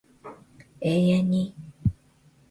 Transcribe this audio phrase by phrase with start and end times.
[0.81, 1.53] 永遠に